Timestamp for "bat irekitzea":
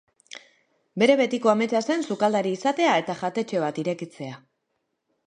3.65-4.41